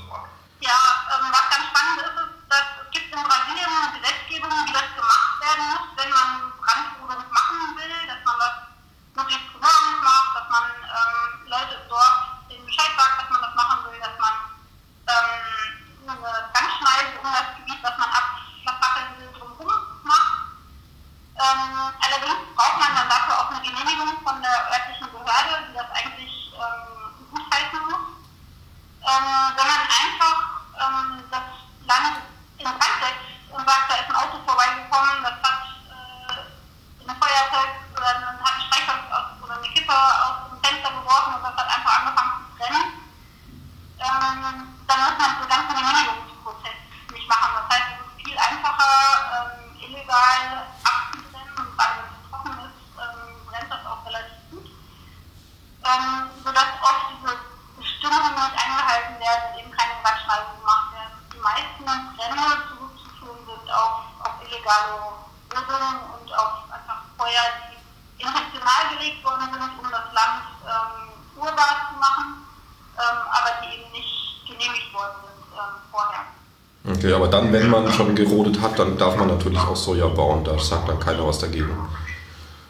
Hat, 78.63 78.79
dann 78.79 78.99
darf 78.99 79.17
man 79.17 79.29
natürlich 79.29 79.59
auch 79.59 79.77
Soja 79.77 80.07
bauen. 80.07 80.45
Da 80.45 80.59
sagt 80.59 80.89
dann 80.89 81.01
keiner 81.01 81.27
was 81.27 81.39
dagegen. 81.39 81.71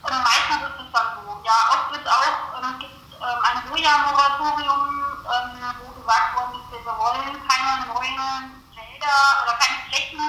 meistens 0.03 0.62
ist 0.62 0.81
es 0.87 0.92
dann 0.92 1.09
so. 1.18 1.40
Ja, 1.44 1.57
oft 1.74 1.90
wird 1.92 2.07
auch, 2.07 2.62
ähm, 2.62 2.79
gibt 2.79 2.94
ähm, 3.18 3.38
ein 3.42 3.59
Soja-Moratorium, 3.68 4.83
ähm, 5.26 5.74
wo 5.83 6.00
gesagt 6.00 6.35
worden 6.37 6.61
ist, 6.61 6.70
wir 6.70 6.94
wollen 6.94 7.35
keine 7.48 7.87
neuen 7.90 8.62
Felder 8.70 9.18
oder 9.42 9.55
keine 9.59 9.79
Flächen 9.90 10.22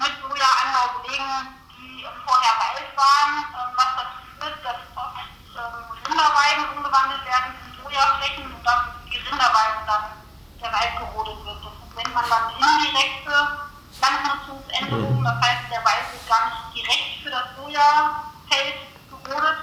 mit 0.00 0.12
Sojaanbau 0.20 0.84
belegen, 1.00 1.60
die 1.76 2.06
vorher 2.24 2.54
Wald 2.56 2.88
waren, 2.96 3.32
ähm, 3.52 3.70
was 3.76 3.90
dazu 4.00 4.20
führt, 4.40 4.58
dass 4.64 4.80
oft 4.96 5.20
ähm, 5.60 5.76
Rinderweiden 6.08 6.64
umgewandelt 6.76 7.24
werden 7.24 7.52
in 7.52 7.70
Sojaflächen 7.76 8.44
und 8.48 8.64
dann 8.64 8.96
die 9.04 9.18
Rinderweiden 9.18 9.84
dann 9.86 10.04
der 10.62 10.72
Wald 10.72 10.92
gerodet 10.96 11.44
wird. 11.44 11.60
Das 11.64 11.80
indirekte 12.00 13.59
Landnutzungsänderungen. 14.80 15.24
Das 15.24 15.38
heißt, 15.40 15.62
der 15.70 15.82
Wald 15.84 16.04
wird 16.12 16.24
gar 16.28 16.44
nicht 16.48 16.64
direkt 16.76 17.10
für 17.22 17.30
das 17.30 17.46
Sojafeld 17.56 18.76
gerodet, 19.10 19.58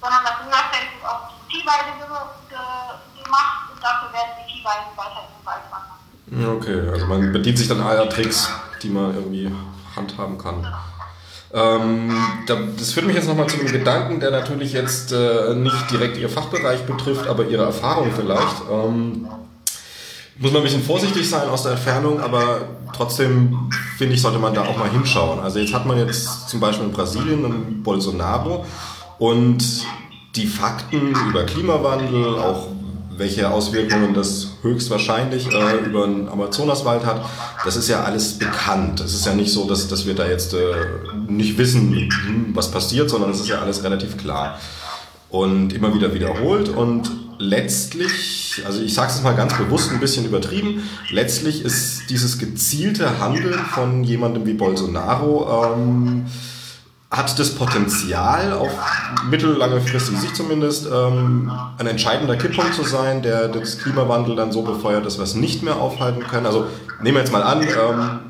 sondern 0.00 0.22
das 0.24 0.36
Sojafeld 0.40 0.88
wird 0.96 1.04
auf 1.04 1.20
die 1.28 1.40
Viehweide 1.52 1.90
ge 1.98 2.06
ge 2.48 3.24
gemacht 3.24 3.70
und 3.72 3.82
dafür 3.82 4.12
werden 4.12 4.32
die 4.40 4.46
Viehweiden 4.52 4.90
weiter 4.96 5.22
im 5.28 5.46
Wald 5.46 5.64
wandern. 5.70 6.56
Okay, 6.56 6.88
also 6.90 7.06
man 7.06 7.32
bedient 7.32 7.58
sich 7.58 7.68
dann 7.68 7.80
aller 7.80 8.08
Tricks, 8.08 8.50
die 8.82 8.88
man 8.88 9.14
irgendwie 9.14 9.52
handhaben 9.94 10.38
kann. 10.38 10.66
Ähm, 11.54 12.10
das 12.46 12.92
führt 12.92 13.06
mich 13.06 13.14
jetzt 13.14 13.28
nochmal 13.28 13.46
zu 13.46 13.60
einem 13.60 13.70
Gedanken, 13.70 14.20
der 14.20 14.30
natürlich 14.30 14.72
jetzt 14.72 15.12
äh, 15.12 15.54
nicht 15.54 15.90
direkt 15.90 16.16
Ihr 16.16 16.30
Fachbereich 16.30 16.86
betrifft, 16.86 17.26
aber 17.26 17.44
Ihre 17.44 17.64
Erfahrung 17.64 18.10
vielleicht. 18.10 18.62
Ähm, 18.70 19.28
muss 20.42 20.52
man 20.52 20.62
ein 20.62 20.64
bisschen 20.64 20.82
vorsichtig 20.82 21.28
sein 21.28 21.48
aus 21.48 21.62
der 21.62 21.72
Entfernung, 21.72 22.20
aber 22.20 22.62
trotzdem 22.94 23.70
finde 23.96 24.14
ich, 24.14 24.20
sollte 24.20 24.40
man 24.40 24.52
da 24.52 24.62
auch 24.62 24.76
mal 24.76 24.90
hinschauen. 24.90 25.38
Also 25.40 25.60
jetzt 25.60 25.72
hat 25.72 25.86
man 25.86 25.96
jetzt 25.98 26.48
zum 26.48 26.58
Beispiel 26.58 26.86
in 26.86 26.92
Brasilien 26.92 27.44
einen 27.44 27.82
Bolsonaro 27.82 28.66
und 29.18 29.64
die 30.34 30.46
Fakten 30.46 31.14
über 31.28 31.44
Klimawandel, 31.44 32.38
auch 32.38 32.66
welche 33.16 33.50
Auswirkungen 33.50 34.14
das 34.14 34.48
höchstwahrscheinlich 34.62 35.46
äh, 35.52 35.76
über 35.86 36.06
den 36.06 36.28
Amazonaswald 36.28 37.04
hat, 37.04 37.24
das 37.64 37.76
ist 37.76 37.88
ja 37.88 38.02
alles 38.02 38.38
bekannt. 38.38 39.00
Es 39.00 39.14
ist 39.14 39.26
ja 39.26 39.34
nicht 39.34 39.52
so, 39.52 39.68
dass, 39.68 39.86
dass 39.86 40.06
wir 40.06 40.14
da 40.14 40.26
jetzt 40.26 40.54
äh, 40.54 40.58
nicht 41.28 41.56
wissen, 41.58 41.92
hm, 41.92 42.46
was 42.54 42.70
passiert, 42.70 43.10
sondern 43.10 43.30
es 43.30 43.40
ist 43.40 43.48
ja 43.48 43.60
alles 43.60 43.84
relativ 43.84 44.16
klar. 44.16 44.58
Und 45.28 45.72
immer 45.72 45.94
wieder 45.94 46.14
wiederholt 46.14 46.68
und 46.68 47.10
letztlich, 47.42 48.62
also 48.64 48.82
ich 48.82 48.94
sage 48.94 49.10
es 49.10 49.22
mal 49.22 49.34
ganz 49.34 49.54
bewusst 49.54 49.90
ein 49.90 50.00
bisschen 50.00 50.24
übertrieben, 50.24 50.82
letztlich 51.10 51.64
ist 51.64 52.08
dieses 52.08 52.38
gezielte 52.38 53.18
Handeln 53.18 53.58
von 53.58 54.04
jemandem 54.04 54.46
wie 54.46 54.54
Bolsonaro 54.54 55.74
ähm, 55.74 56.26
hat 57.10 57.38
das 57.38 57.50
Potenzial, 57.50 58.52
auf 58.54 58.70
mittellangefristige 59.28 60.18
Sicht 60.18 60.36
zumindest, 60.36 60.86
ähm, 60.90 61.52
ein 61.76 61.86
entscheidender 61.86 62.36
Kipppunkt 62.36 62.74
zu 62.74 62.84
sein, 62.84 63.20
der 63.22 63.48
das 63.48 63.78
Klimawandel 63.78 64.34
dann 64.34 64.50
so 64.50 64.62
befeuert, 64.62 65.04
dass 65.04 65.18
wir 65.18 65.24
es 65.24 65.34
nicht 65.34 65.62
mehr 65.62 65.76
aufhalten 65.76 66.22
können. 66.22 66.46
Also 66.46 66.66
nehmen 67.02 67.16
wir 67.16 67.20
jetzt 67.20 67.32
mal 67.32 67.42
an, 67.42 67.62
ähm, 67.62 68.20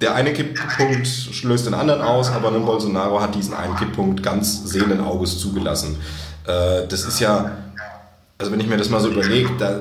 der 0.00 0.14
eine 0.14 0.32
Kipppunkt 0.32 1.42
löst 1.42 1.66
den 1.66 1.74
anderen 1.74 2.00
aus, 2.02 2.30
aber 2.30 2.52
ein 2.52 2.64
Bolsonaro 2.64 3.20
hat 3.20 3.34
diesen 3.34 3.54
einen 3.54 3.74
Kipppunkt 3.74 4.22
ganz 4.22 4.70
sehenden 4.70 5.00
Auges 5.00 5.38
zugelassen. 5.40 5.96
Äh, 6.46 6.86
das 6.88 7.02
ist 7.04 7.18
ja, 7.18 7.50
also 8.38 8.52
wenn 8.52 8.60
ich 8.60 8.68
mir 8.68 8.76
das 8.76 8.88
mal 8.88 9.00
so 9.00 9.08
überlege, 9.08 9.50
da 9.58 9.80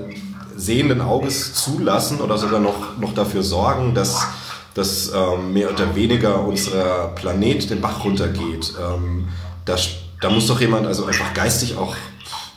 sehenden 0.56 1.02
Auges 1.02 1.54
zulassen 1.54 2.20
oder 2.20 2.38
sogar 2.38 2.60
noch, 2.60 2.98
noch 2.98 3.13
dafür 3.13 3.43
sorgen, 3.43 3.93
dass 3.93 4.28
dass 4.74 5.12
ähm, 5.12 5.54
mehr 5.54 5.72
oder 5.72 5.96
weniger 5.96 6.39
unser 6.39 7.08
Planet 7.15 7.67
den 7.67 7.82
Bach 7.82 8.04
runtergeht. 8.04 8.74
Ähm, 8.80 9.28
da, 9.65 9.76
da 10.22 10.30
muss 10.30 10.46
doch 10.46 10.62
jemand 10.62 10.86
also 10.86 11.06
einfach 11.06 11.34
geistig 11.34 11.76
auch 11.76 11.96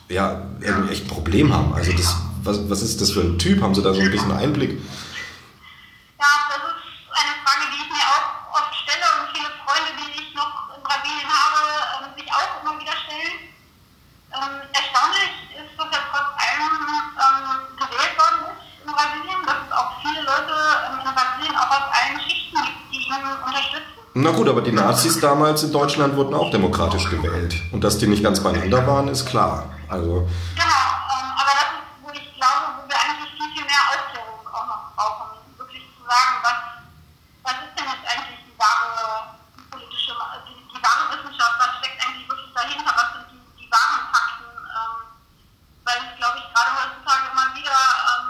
ja, 0.07 0.43
irgendwie 0.59 0.91
echt 0.91 1.05
ein 1.05 1.07
Problem 1.07 1.51
haben. 1.51 1.73
Also 1.73 1.91
das, 1.93 2.15
was, 2.43 2.69
was 2.69 2.83
ist 2.83 3.01
das 3.01 3.09
für 3.09 3.21
ein 3.21 3.39
Typ? 3.39 3.63
Haben 3.63 3.73
Sie 3.73 3.81
da 3.81 3.91
so 3.91 4.01
ein 4.01 4.11
bisschen 4.11 4.31
Einblick? 4.31 4.77
Ja, 6.19 6.29
das 6.49 6.61
ist 6.61 7.09
eine 7.09 7.33
Frage, 7.41 7.65
die 7.73 7.81
ich 7.81 7.89
mir 7.89 8.05
auch 8.05 8.53
oft 8.53 8.75
stelle 8.75 9.07
und 9.17 9.25
viele 9.33 9.49
Freunde, 9.65 9.91
die 9.97 10.21
ich 10.21 10.35
noch 10.35 10.77
in 10.77 10.83
Brasilien 10.83 11.25
habe, 11.25 12.05
ähm, 12.05 12.13
sich 12.21 12.29
auch 12.29 12.61
immer 12.61 12.77
wieder 12.77 12.93
stellen. 13.01 13.49
Ähm, 14.29 14.61
erstaunlich 14.77 15.31
ist, 15.57 15.73
dass 15.73 15.89
er 15.89 16.03
trotz 16.13 16.29
allem 16.37 16.69
ähm, 17.17 17.47
gewählt 17.81 18.13
worden 18.13 18.53
ist 18.53 18.71
in 18.85 18.91
Brasilien, 18.91 19.39
dass 19.45 19.59
es 19.67 19.71
auch 19.71 19.91
viele 20.01 20.21
Leute 20.21 20.55
ähm, 20.91 20.99
in 21.07 21.13
Brasilien 21.15 21.55
auch 21.55 21.71
aus 21.71 21.87
allen 21.91 22.19
Schichten 22.19 22.57
gibt, 22.63 22.81
die 22.91 22.99
ihn 22.99 23.25
unterstützen. 23.45 23.91
Na 24.13 24.31
gut, 24.31 24.49
aber 24.49 24.61
die 24.61 24.70
Nazis 24.81 25.19
damals 25.19 25.63
in 25.63 25.71
Deutschland 25.71 26.15
wurden 26.15 26.33
auch 26.33 26.49
demokratisch 26.51 27.09
gewählt. 27.09 27.55
Und 27.71 27.83
dass 27.83 27.97
die 27.97 28.07
nicht 28.07 28.23
ganz 28.23 28.41
beieinander 28.41 28.85
waren, 28.87 29.07
ist 29.07 29.25
klar. 29.25 29.69
Also 29.89 30.27
genau, 30.55 30.85
ähm, 31.13 31.29
aber 31.37 31.53
das 31.53 31.69
ist, 31.77 31.87
wo 32.01 32.09
ich 32.09 32.27
glaube, 32.35 32.81
wo 32.81 32.89
wir 32.89 32.97
eigentlich 32.97 33.31
viel, 33.37 33.49
viel 33.53 33.65
mehr 33.65 33.83
Aufklärung 33.93 34.41
auch 34.47 34.67
noch 34.67 34.83
brauchen. 34.95 35.27
Wirklich 35.57 35.83
zu 35.93 36.01
sagen, 36.01 36.33
was, 36.41 36.59
was 37.45 37.55
ist 37.61 37.73
denn 37.77 37.87
jetzt 37.93 38.05
eigentlich 38.09 38.39
die 38.41 38.55
wahre 38.57 39.37
politische, 39.69 40.13
die, 40.49 40.57
die 40.65 40.79
wahre 40.81 41.03
Wissenschaft, 41.13 41.55
was 41.61 41.71
steckt 41.77 41.97
eigentlich 42.01 42.27
wirklich 42.29 42.51
dahinter, 42.55 42.91
was 42.95 43.07
sind 43.13 43.25
die, 43.29 43.41
die 43.61 43.67
wahren 43.69 44.09
Fakten. 44.09 44.49
Ähm, 44.49 44.93
weil 45.85 45.97
es, 46.09 46.11
glaube 46.17 46.37
ich, 46.41 46.47
gerade 46.49 46.71
heutzutage 46.73 47.25
immer 47.29 47.47
wieder 47.53 47.77
ähm, 47.77 48.29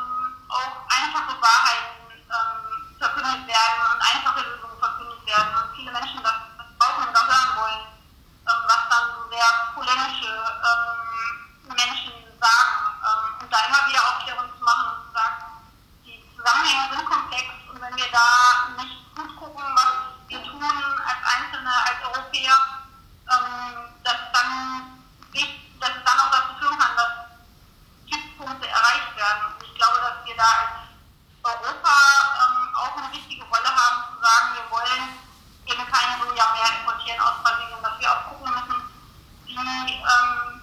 auch 0.52 0.74
einfache 0.90 1.34
Wahrheiten 1.40 1.96
ähm, 2.12 2.72
verkündet 3.00 3.48
werden 3.48 3.80
und 3.92 4.00
einfache 4.02 4.42
Lösungen 4.46 4.78
verkündet 4.80 5.22
werden 5.26 5.52
und 5.56 5.76
viele 5.76 5.92
Menschen 5.92 6.22
das, 6.24 6.38
das 6.58 6.68
brauchen 6.78 7.10
oder 7.10 7.24
hören 7.28 7.52
wollen, 7.58 7.84
ähm, 8.48 8.62
was 8.68 8.82
dann 8.90 9.06
so 9.16 9.22
sehr 9.30 9.50
polemische 9.74 10.32
ähm, 10.32 11.76
Menschen 11.76 12.14
sagen. 12.40 12.74
Ähm, 13.02 13.24
und 13.42 13.50
da 13.52 13.58
immer 13.68 13.82
wieder 13.90 14.02
Aufklärung 14.06 14.48
zu 14.58 14.64
machen 14.64 14.86
und 14.92 15.00
zu 15.08 15.12
sagen, 15.14 15.38
die 16.06 16.18
Zusammenhänge 16.36 16.86
sind 16.96 17.06
komplex 17.06 17.48
und 17.70 17.82
wenn 17.82 17.96
wir 17.96 18.10
da 18.12 18.28
nicht 18.78 18.96
gut 19.16 19.32
gucken, 19.38 19.66
was 19.76 19.92
wir 20.28 20.42
tun 20.44 20.64
als 20.64 21.22
Einzelne, 21.26 21.74
als 21.74 22.00
Europäer, 22.06 22.58
ähm, 23.32 23.92
dass 24.04 24.20
dann 24.34 24.52
dass 25.82 25.90
es 25.90 26.04
dann 26.06 26.20
auch 26.20 26.30
dazu 26.30 26.54
führen 26.60 26.78
kann, 26.78 26.96
dass 26.96 27.14
Kipppunkte 28.06 28.68
erreicht 28.68 29.16
werden. 29.18 29.42
Und 29.50 29.64
ich 29.66 29.74
glaube, 29.74 29.98
dass 29.98 30.26
wir 30.26 30.38
da 30.38 30.46
als 30.46 30.82
Europa 31.44 31.96
ähm, 32.38 32.76
auch 32.76 32.98
eine 32.98 33.12
wichtige 33.14 33.44
Rolle 33.46 33.66
haben, 33.66 34.14
zu 34.14 34.22
sagen, 34.22 34.48
wir 34.54 34.70
wollen 34.70 35.18
eben 35.66 35.86
keine 35.90 36.14
Soja 36.22 36.46
mehr 36.54 36.70
importieren 36.80 37.22
aus 37.22 37.42
Brasilien, 37.42 37.82
dass 37.82 37.98
wir 38.00 38.12
auch 38.12 38.24
gucken 38.30 38.54
müssen, 38.54 38.78
wie, 39.46 39.58
ähm, 39.58 40.62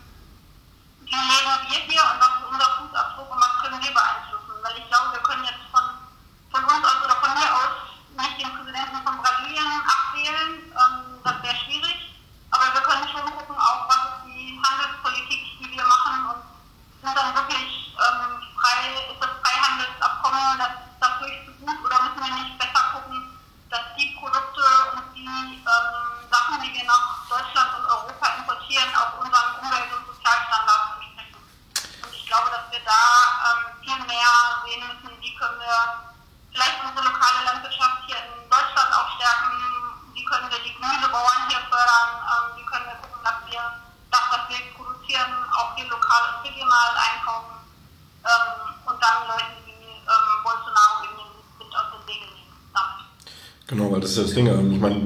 wie 1.03 1.19
leben 1.19 1.55
wir 1.67 1.81
hier 1.83 2.05
und 2.15 2.21
was 2.21 2.33
ist 2.39 2.47
unser 2.47 2.71
Fußabdruck 2.79 3.31
und 3.31 3.41
was 3.43 3.55
können 3.63 3.83
wir 3.83 3.95
beeinflussen. 3.95 4.55
Weil 4.63 4.79
ich 4.79 4.87
glaube, 4.89 5.13
wir 5.13 5.23
können 5.23 5.45
jetzt 5.45 5.67
von, 5.73 5.83
von 6.53 6.63
uns 6.63 6.85
aus 6.87 7.05
oder 7.05 7.17
von 7.19 7.35
mir 7.35 7.51
aus 7.51 7.75
nicht 8.19 8.39
den 8.39 8.55
Präsidenten 8.55 9.03
von 9.03 9.19
Brasilien 9.19 9.83
abwählen. 9.83 10.51
Ähm, 10.71 11.19
das 11.25 11.43
wäre 11.43 11.57
schwierig. 11.57 12.15
Aber 12.51 12.73
wir 12.73 12.81
können 12.81 13.09
schon 13.09 13.29
gucken, 13.37 13.57
auch 13.59 13.89
was 13.89 14.03
ist 14.15 14.25
die 14.27 14.61
Handelspolitik, 14.63 15.43
die 15.61 15.71
wir 15.77 15.85
machen 15.85 16.27
und 16.33 16.41
sind 17.03 17.15
dann 17.17 17.35
wirklich 17.35 17.95
ähm, 17.99 18.41
frei, 18.57 19.13
ist 19.13 19.21
das 19.21 19.31
Freihandelsabkommen 19.43 20.59
das, 20.59 20.75
dafür 20.99 21.29
zu 21.45 21.53
gut 21.61 21.79
oder 21.85 22.03
müssen 22.03 22.25
wir 22.25 22.35
nicht 22.35 22.59
besser 22.59 22.83
gucken, 22.93 23.39
dass 23.71 23.85
die 23.97 24.17
Produkte 24.19 24.65
und 24.97 25.15
die 25.15 25.29
ähm, 25.29 25.97
Sachen, 26.33 26.61
die 26.63 26.73
wir 26.73 26.85
nach 26.85 27.29
Deutschland 27.29 27.71
und 27.79 27.85
Europa 27.85 28.27
importieren, 28.39 28.91
auch 28.97 29.21
unseren 29.21 29.49
Umwelt- 29.61 29.93
und 29.93 30.07
Sozialstandards 30.09 30.99
entsprechen. 30.99 31.41
Und 32.03 32.13
ich 32.15 32.27
glaube, 32.27 32.49
dass 32.51 32.67
wir 32.73 32.81
da 32.81 33.03
ähm, 33.45 33.61
viel 33.85 34.01
mehr 34.09 34.33
sehen 34.65 34.83
müssen, 34.89 35.21
wie 35.21 35.35
können 35.37 35.61
wir 35.61 35.79
vielleicht 36.51 36.81
unsere 36.83 37.07
lokale 37.07 37.45
Landwirtschaft 37.45 38.09
hier 38.09 38.17
in 38.25 38.49
Deutschland 38.49 38.91
auch 38.97 39.09
stärken, 39.21 39.53
wie 40.15 40.25
können 40.25 40.51
wir 40.51 40.59
die 40.65 40.75
Gemüsebauern 40.75 41.47
hier 41.49 41.61
fördern, 41.71 42.11
ähm, 42.27 42.57
wie 42.57 42.67
können 42.67 42.87
wir 42.87 42.99
gucken, 42.99 43.23
dass 43.23 43.39
wir 43.47 43.63
das, 44.11 44.25
was 44.31 44.49
wir 44.49 44.59
produzieren, 44.75 45.31
auch 45.53 45.75
hier 45.77 45.87
lokal 45.89 46.23
und 46.35 46.49
regional 46.49 46.91
einkaufen 46.97 47.57
ähm, 48.25 48.75
und 48.87 49.03
dann 49.03 49.29
Leuten 49.29 49.57
wie 49.67 49.73
ähm, 49.73 50.43
Bolsonaro 50.43 51.05
eben 51.05 51.17
den 51.17 51.61
Wind 51.61 51.77
aus 51.77 51.87
den 51.93 52.03
Segeln 52.07 52.35
nehmen 52.35 52.71
damit. 52.75 53.07
Weil 54.47 54.51
das 54.55 54.61
ist 54.61 54.67
das 54.67 54.69
Ding. 54.69 54.69
ähm, 54.69 54.73
Ich 54.73 54.81
meine, 54.81 55.01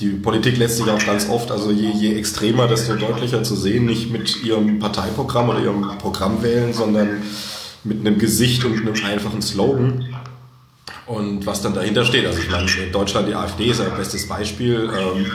die 0.00 0.08
Politik 0.08 0.58
lässt 0.58 0.76
sich 0.76 0.90
auch 0.90 1.06
ganz 1.06 1.28
oft, 1.28 1.50
also 1.50 1.70
je, 1.70 1.90
je 1.90 2.14
extremer, 2.16 2.66
desto 2.68 2.94
deutlicher 2.94 3.42
zu 3.42 3.56
sehen, 3.56 3.86
nicht 3.86 4.10
mit 4.10 4.42
ihrem 4.44 4.78
Parteiprogramm 4.78 5.48
oder 5.48 5.60
ihrem 5.60 5.98
Programm 5.98 6.42
wählen, 6.42 6.72
sondern 6.72 7.22
mit 7.84 8.00
einem 8.00 8.18
Gesicht 8.18 8.64
und 8.64 8.80
einem 8.80 8.94
einfachen 9.04 9.42
Slogan. 9.42 10.04
Und 11.06 11.46
was 11.46 11.62
dann 11.62 11.72
dahinter 11.72 12.04
steht. 12.04 12.26
Also 12.26 12.40
ich 12.40 12.50
meine, 12.50 12.68
in 12.84 12.92
Deutschland 12.92 13.28
die 13.28 13.34
AfD 13.34 13.66
ist 13.66 13.80
ein 13.80 13.96
bestes 13.96 14.26
Beispiel. 14.26 14.90
Ähm, 14.92 15.26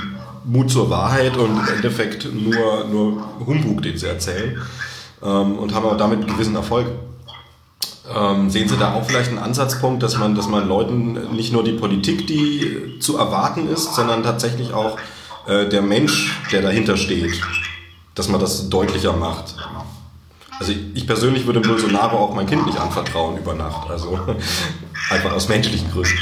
Mut 0.44 0.70
zur 0.70 0.90
Wahrheit 0.90 1.38
und 1.38 1.52
im 1.52 1.76
Endeffekt 1.76 2.28
nur, 2.34 2.86
nur 2.92 3.46
Humbug, 3.46 3.82
den 3.82 3.98
sie 3.98 4.08
erzählen. 4.08 4.62
Ähm, 5.24 5.58
und 5.60 5.74
haben 5.74 5.86
aber 5.86 5.98
damit 5.98 6.28
gewissen 6.28 6.56
Erfolg. 6.56 6.88
Ähm, 8.16 8.50
sehen 8.50 8.68
Sie 8.68 8.78
da 8.78 8.94
auch 8.94 9.06
vielleicht 9.06 9.30
einen 9.30 9.40
Ansatzpunkt, 9.40 10.04
dass 10.04 10.18
man, 10.18 10.36
dass 10.36 10.48
man 10.48 10.68
Leuten 10.68 11.36
nicht 11.36 11.54
nur 11.54 11.64
die 11.64 11.74
Politik, 11.74 12.28
die 12.28 13.00
zu 13.00 13.18
erwarten 13.18 13.70
ist, 13.70 13.96
sondern 13.96 14.24
tatsächlich 14.24 14.74
auch 14.74 14.98
äh, 15.48 15.68
der 15.68 15.82
Mensch, 15.82 16.36
der 16.52 16.62
dahinter 16.62 16.98
steht, 16.98 17.42
dass 18.16 18.28
man 18.28 18.40
das 18.40 18.70
deutlicher 18.70 19.14
macht? 19.14 19.56
Also 20.60 20.74
ich 20.94 21.08
persönlich 21.08 21.48
würde 21.48 21.60
Bolsonaro 21.60 22.18
auch 22.18 22.36
mein 22.36 22.46
Kind 22.46 22.66
nicht 22.68 22.80
anvertrauen 22.80 23.38
über 23.38 23.56
Nacht, 23.56 23.90
also 23.90 24.20
einfach 25.10 25.32
aus 25.32 25.50
menschlichen 25.50 25.92
Gründen. 25.92 26.20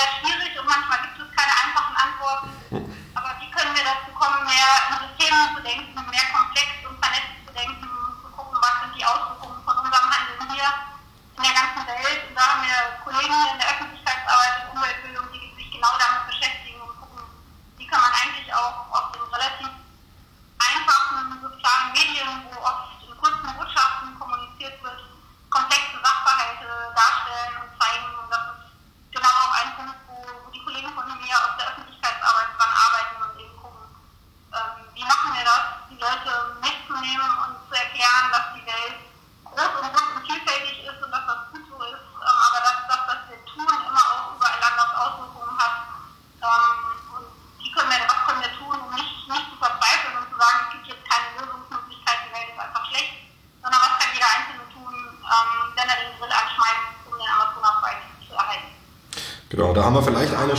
sehr 0.00 0.08
schwierig 0.16 0.56
und 0.56 0.66
manchmal 0.66 0.98
gibt 1.04 1.20
es 1.20 1.28
keine 1.36 1.52
einfachen 1.52 1.96
Antworten. 1.96 2.48
Aber 3.12 3.30
wie 3.40 3.50
können 3.52 3.76
wir 3.76 3.84
dazu 3.84 4.08
kommen, 4.16 4.48
mehr 4.48 4.72
in 4.88 4.96
Systeme 5.04 5.52
zu 5.52 5.60
denken, 5.60 5.92
mehr 5.92 6.26
komplex 6.32 6.68
und 6.88 6.96
vernetzt 6.96 7.36
zu 7.44 7.52
denken, 7.52 7.84
zu 7.84 8.28
gucken, 8.32 8.56
was 8.56 8.74
sind 8.80 8.96
die 8.96 9.04
Auswirkungen 9.04 9.60
von 9.60 9.76
unserem 9.76 10.08
Handeln 10.08 10.40
hier 10.56 10.70
in 11.36 11.42
der 11.44 11.52
ganzen 11.52 11.84
Welt. 11.84 12.20
Und 12.28 12.34
da 12.34 12.40
haben 12.40 12.64
wir 12.64 12.78
Kollegen 13.04 13.36
in 13.52 13.58
der 13.60 13.68
Öffentlichkeit, 13.68 13.89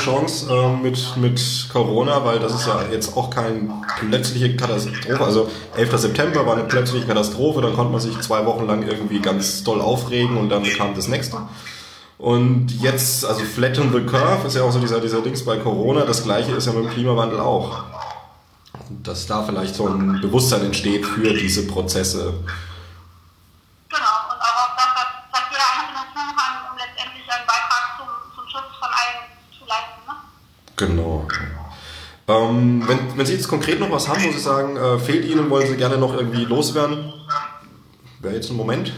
Chance 0.01 0.47
äh, 0.51 0.83
mit, 0.83 1.17
mit 1.17 1.69
Corona, 1.71 2.25
weil 2.25 2.39
das 2.39 2.53
ist 2.55 2.67
ja 2.67 2.85
jetzt 2.91 3.15
auch 3.15 3.29
keine 3.29 3.69
plötzliche 3.99 4.55
Katastrophe. 4.55 5.23
Also 5.23 5.49
11. 5.77 5.97
September 5.97 6.45
war 6.45 6.53
eine 6.53 6.63
plötzliche 6.63 7.05
Katastrophe, 7.05 7.61
dann 7.61 7.73
konnte 7.73 7.91
man 7.91 8.01
sich 8.01 8.19
zwei 8.21 8.45
Wochen 8.45 8.65
lang 8.67 8.83
irgendwie 8.87 9.19
ganz 9.19 9.63
doll 9.63 9.81
aufregen 9.81 10.37
und 10.37 10.49
dann 10.49 10.63
kam 10.63 10.95
das 10.95 11.07
nächste. 11.07 11.37
Und 12.17 12.71
jetzt, 12.81 13.25
also 13.25 13.41
Flatten 13.41 13.91
the 13.91 14.01
Curve 14.01 14.47
ist 14.47 14.55
ja 14.55 14.63
auch 14.63 14.71
so 14.71 14.79
dieser, 14.79 14.99
dieser 14.99 15.21
Dings 15.21 15.43
bei 15.43 15.57
Corona, 15.57 16.05
das 16.05 16.23
gleiche 16.23 16.51
ist 16.51 16.67
ja 16.67 16.73
mit 16.73 16.85
dem 16.85 16.91
Klimawandel 16.91 17.39
auch. 17.39 17.83
Dass 19.03 19.25
da 19.25 19.43
vielleicht 19.43 19.75
so 19.75 19.87
ein 19.87 20.19
Bewusstsein 20.21 20.65
entsteht 20.65 21.05
für 21.05 21.33
diese 21.33 21.65
Prozesse. 21.65 22.33
Ähm, 32.31 32.83
wenn, 32.87 32.99
wenn 33.17 33.25
Sie 33.25 33.33
jetzt 33.33 33.47
konkret 33.47 33.79
noch 33.79 33.91
was 33.91 34.07
haben, 34.07 34.23
wo 34.23 34.31
Sie 34.31 34.39
sagen, 34.39 34.77
äh, 34.77 34.99
fehlt 34.99 35.25
Ihnen, 35.25 35.49
wollen 35.49 35.67
Sie 35.67 35.75
gerne 35.75 35.97
noch 35.97 36.15
irgendwie 36.15 36.45
loswerden, 36.45 37.13
wäre 38.19 38.35
jetzt 38.35 38.49
ein 38.49 38.57
Moment. 38.57 38.93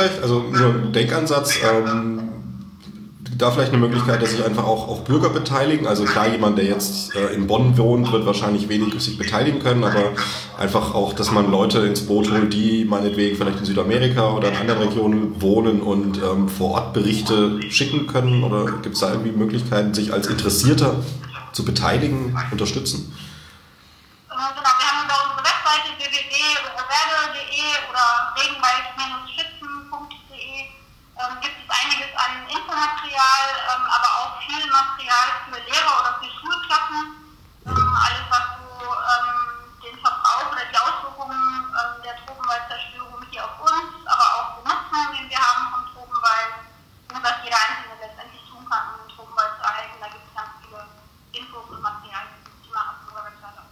Vielleicht, 0.00 0.22
also 0.22 0.40
nur 0.40 0.74
ein 0.74 0.92
Denkansatz, 0.92 1.58
ähm, 1.62 2.30
da 3.38 3.50
vielleicht 3.50 3.72
eine 3.72 3.80
Möglichkeit, 3.80 4.20
dass 4.20 4.32
sich 4.32 4.44
einfach 4.44 4.64
auch, 4.64 4.88
auch 4.88 5.00
Bürger 5.00 5.30
beteiligen? 5.30 5.86
Also 5.86 6.04
klar, 6.04 6.28
jemand, 6.28 6.58
der 6.58 6.66
jetzt 6.66 7.14
äh, 7.14 7.34
in 7.34 7.46
Bonn 7.46 7.76
wohnt, 7.78 8.12
wird 8.12 8.26
wahrscheinlich 8.26 8.68
wenig 8.68 9.00
sich 9.00 9.16
beteiligen 9.16 9.60
können, 9.60 9.82
aber 9.82 10.12
einfach 10.58 10.94
auch, 10.94 11.14
dass 11.14 11.30
man 11.30 11.50
Leute 11.50 11.78
ins 11.80 12.02
Boot 12.02 12.30
holt, 12.30 12.52
die 12.52 12.84
meinetwegen 12.84 13.36
vielleicht 13.36 13.60
in 13.60 13.64
Südamerika 13.64 14.34
oder 14.34 14.50
in 14.50 14.56
anderen 14.56 14.88
Regionen 14.88 15.40
wohnen 15.40 15.80
und 15.80 16.18
ähm, 16.18 16.48
vor 16.48 16.72
Ort 16.72 16.92
Berichte 16.92 17.60
schicken 17.70 18.06
können? 18.06 18.44
Oder 18.44 18.66
gibt 18.82 18.94
es 18.94 19.00
da 19.00 19.10
irgendwie 19.10 19.32
Möglichkeiten, 19.32 19.94
sich 19.94 20.12
als 20.12 20.26
Interessierter 20.26 20.96
zu 21.52 21.64
beteiligen, 21.64 22.36
unterstützen? 22.50 23.10
Material, 32.80 33.44
ähm, 33.68 33.84
aber 33.84 34.10
auch 34.24 34.32
viel 34.40 34.64
Material 34.72 35.28
für 35.44 35.60
Lehrer 35.68 35.94
oder 36.00 36.12
für 36.16 36.32
Schulklassen. 36.32 37.28
Ähm, 37.68 37.92
alles, 37.92 38.24
was 38.32 38.44
so 38.56 38.72
ähm, 38.88 39.28
den 39.84 39.96
Verbrauch 40.00 40.48
oder 40.48 40.64
die 40.64 40.80
Auswirkungen 40.80 41.44
ähm, 41.76 41.92
der 42.00 42.16
Tropenwaldzerstörung 42.24 43.20
hier 43.28 43.44
auf 43.44 43.60
uns, 43.60 44.00
aber 44.08 44.26
auch 44.32 44.48
den 44.56 44.64
Nutzen, 44.64 45.00
den 45.12 45.28
wir 45.28 45.36
haben 45.36 45.62
vom 45.76 45.84
Tropenwald 45.92 46.52
und 47.12 47.20
was 47.20 47.36
jeder 47.44 47.60
Einzelne 47.60 48.00
letztendlich 48.00 48.40
tun 48.48 48.64
kann, 48.64 48.96
um 48.96 49.04
den 49.04 49.12
Tropenwald 49.12 49.52
zu 49.60 49.62
erhalten. 49.68 50.00
Da 50.00 50.08
gibt 50.08 50.24
es 50.24 50.32
ganz 50.32 50.50
viele 50.64 50.80
Infos 51.36 51.68
und 51.68 51.84
Materialien 51.84 52.40
zum 52.48 52.56
Thema 52.64 52.80
auf 52.80 52.96
unserer 53.04 53.28
Webseite 53.28 53.60
auf 53.60 53.70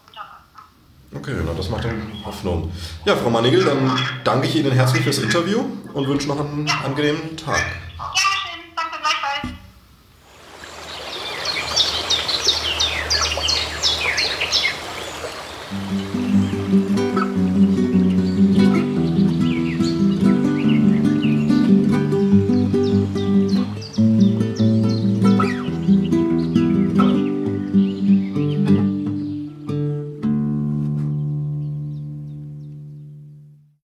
Okay, 1.16 1.36
na, 1.40 1.56
das 1.56 1.72
macht 1.72 1.88
dann 1.88 2.12
Hoffnung. 2.28 2.68
Ja, 3.08 3.16
Frau 3.16 3.32
Manigel, 3.32 3.64
dann 3.64 3.88
danke 4.20 4.46
ich 4.52 4.56
Ihnen 4.60 4.72
herzlich 4.72 5.00
fürs 5.00 5.24
Interview 5.24 5.64
und 5.96 6.04
wünsche 6.06 6.28
noch 6.28 6.38
einen 6.38 6.66
ja. 6.66 6.84
angenehmen 6.84 7.34
Tag. 7.38 7.64